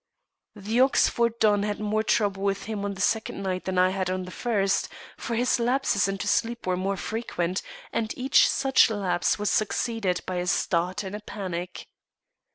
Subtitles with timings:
[0.55, 4.09] The Oxford don had more trouble with him on the second night than I had
[4.09, 7.61] on the first, for his lapses into sleep were more frequent,
[7.93, 11.85] and each such lapse was succeeded by a start and a panic.